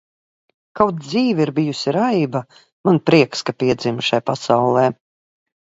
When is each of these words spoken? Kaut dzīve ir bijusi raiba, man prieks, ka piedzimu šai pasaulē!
Kaut 0.79 1.03
dzīve 1.07 1.43
ir 1.45 1.51
bijusi 1.59 1.93
raiba, 1.97 2.43
man 2.91 3.01
prieks, 3.11 3.47
ka 3.51 3.57
piedzimu 3.65 4.11
šai 4.11 4.23
pasaulē! 4.33 4.93